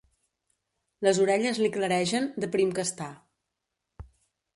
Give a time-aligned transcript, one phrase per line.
[1.07, 3.11] Les orelles li claregen, de prim que està.